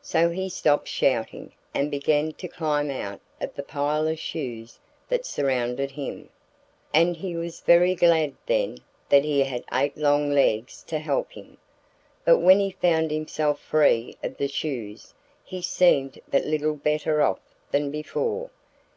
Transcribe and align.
So 0.00 0.30
he 0.30 0.48
stopped 0.48 0.86
shouting 0.86 1.50
and 1.74 1.90
began 1.90 2.30
to 2.34 2.46
climb 2.46 2.88
out 2.88 3.20
of 3.40 3.52
the 3.56 3.64
pile 3.64 4.06
of 4.06 4.16
shoes 4.16 4.78
that 5.08 5.26
surrounded 5.26 5.90
him. 5.90 6.28
And 6.94 7.16
he 7.16 7.34
was 7.34 7.62
very 7.62 7.96
glad, 7.96 8.34
then, 8.46 8.78
that 9.08 9.24
he 9.24 9.42
had 9.42 9.64
eight 9.72 9.96
long 9.96 10.30
legs 10.30 10.84
to 10.84 11.00
help 11.00 11.32
him. 11.32 11.56
But 12.24 12.38
when 12.38 12.60
he 12.60 12.70
found 12.80 13.10
himself 13.10 13.58
free 13.58 14.16
of 14.22 14.36
the 14.36 14.46
shoes 14.46 15.12
he 15.42 15.60
seemed 15.60 16.20
but 16.30 16.44
little 16.44 16.76
better 16.76 17.20
off 17.20 17.40
than 17.72 17.90
before. 17.90 18.50